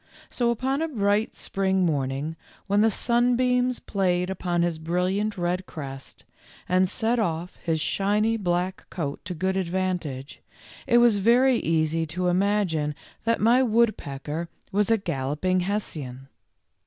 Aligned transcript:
So 0.31 0.49
upon 0.49 0.81
a 0.81 0.87
bright 0.87 1.35
spring 1.35 1.85
morning, 1.85 2.35
when 2.65 2.81
the 2.81 2.89
sunbeams 2.89 3.77
played 3.79 4.31
upon 4.31 4.63
his 4.63 4.79
brilliant 4.79 5.37
red 5.37 5.67
crest, 5.67 6.25
and 6.67 6.89
set 6.89 7.19
off 7.19 7.57
his 7.57 7.79
shiny 7.79 8.35
black 8.35 8.87
coat 8.89 9.23
to 9.25 9.35
good 9.35 9.55
advantage, 9.55 10.41
it 10.87 10.97
was 10.97 11.17
very 11.17 11.57
easy 11.57 12.07
to 12.07 12.29
imagine 12.29 12.95
that 13.25 13.39
my 13.39 13.61
woodpecker 13.61 14.49
was 14.71 14.89
a 14.89 14.97
galloping 14.97 15.59
Hessian. 15.59 16.29